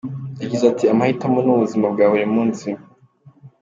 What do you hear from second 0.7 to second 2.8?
ati "Amahitamo ni ubuzima bwa buri munsi.